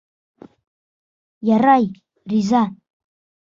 [1.51, 1.85] Ярай,
[2.29, 2.67] риза.